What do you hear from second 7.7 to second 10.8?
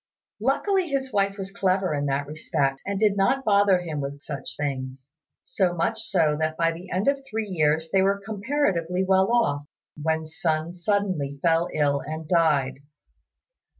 they were comparatively well off, when Sun